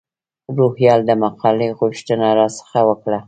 [0.57, 3.19] روهیال د مقالې غوښتنه را څخه وکړه.